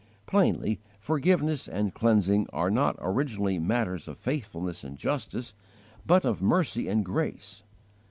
Plainly, 0.25 0.79
forgiveness 0.99 1.67
and 1.67 1.93
cleansing 1.93 2.47
are 2.51 2.71
not 2.71 2.95
originally 2.97 3.59
matters 3.59 4.07
of 4.07 4.17
faithfulness 4.17 4.83
and 4.83 4.97
justice, 4.97 5.53
but 6.07 6.25
of 6.25 6.41
mercy 6.41 6.87
and 6.87 7.05
grace. 7.05 7.61